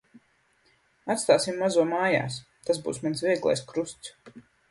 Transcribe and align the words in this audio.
Atstāsim 1.15 1.59
mazo 1.65 1.85
mājās. 1.91 2.39
Tas 2.69 2.81
būs 2.87 3.03
mans 3.05 3.23
vieglais 3.29 3.65
krusts. 3.75 4.13